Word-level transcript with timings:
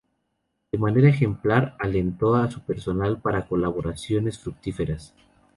De 0.71 0.79
manera 0.79 1.09
ejemplar 1.09 1.75
alentó 1.79 2.33
a 2.33 2.49
su 2.49 2.61
personal 2.61 3.21
para 3.21 3.45
colaboraciones 3.47 4.39
fructíferas. 4.39 5.13